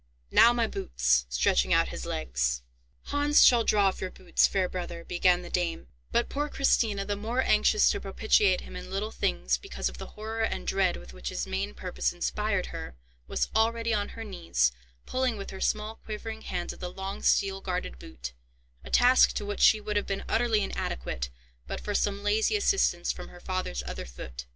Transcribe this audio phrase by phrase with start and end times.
[0.31, 2.63] Now my boots," stretching out his legs.
[3.13, 7.15] "Hans shall draw off your boots, fair brother," began the dame; but poor Christina, the
[7.15, 11.13] more anxious to propitiate him in little things, because of the horror and dread with
[11.13, 12.95] which his main purpose inspired her,
[13.27, 14.71] was already on her knees,
[15.05, 19.61] pulling with her small quivering hands at the long steel guarded boot—a task to which
[19.61, 21.29] she would have been utterly inadequate,
[21.67, 24.47] but for some lazy assistance from her father's other foot.